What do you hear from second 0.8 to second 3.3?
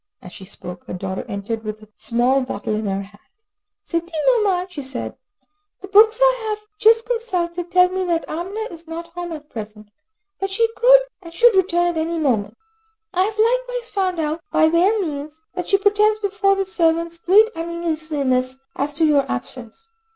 her daughter entered with a small bottle in her hand.